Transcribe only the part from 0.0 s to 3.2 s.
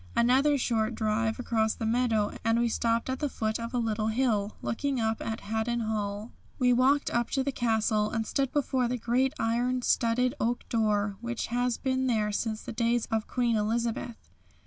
Another short drive across the meadow and we stopped at